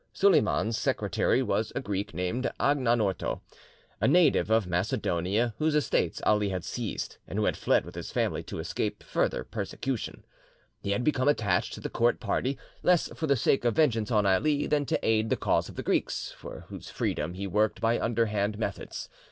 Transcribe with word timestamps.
Suleyman's 0.13 0.79
secretary 0.79 1.43
was 1.43 1.71
a 1.75 1.79
Greek 1.79 2.13
called 2.13 2.47
Anagnorto, 2.59 3.41
a 4.01 4.07
native 4.07 4.49
of 4.49 4.65
Macedonia, 4.65 5.53
whose 5.59 5.75
estates 5.75 6.23
Ali 6.25 6.49
had 6.49 6.63
seized, 6.63 7.17
and 7.27 7.37
who 7.37 7.45
had 7.45 7.55
fled 7.55 7.85
with 7.85 7.93
his 7.93 8.11
family 8.11 8.41
to 8.45 8.57
escape 8.57 9.03
further 9.03 9.43
persecution. 9.43 10.25
He 10.81 10.89
had 10.89 11.03
become 11.03 11.27
attached 11.27 11.73
to 11.75 11.81
the 11.81 11.87
court 11.91 12.19
party, 12.19 12.57
less 12.81 13.09
for 13.09 13.27
the 13.27 13.37
sake 13.37 13.63
of 13.63 13.75
vengeance 13.75 14.09
on 14.09 14.25
Ali 14.25 14.65
than 14.65 14.87
to 14.87 14.97
aid 15.05 15.29
the 15.29 15.37
cause 15.37 15.69
of 15.69 15.75
the 15.75 15.83
Greeks, 15.83 16.33
for 16.35 16.61
whose 16.69 16.89
freedom 16.89 17.35
he 17.35 17.45
worked 17.45 17.79
by 17.79 17.99
underhand 17.99 18.57
methods. 18.57 19.07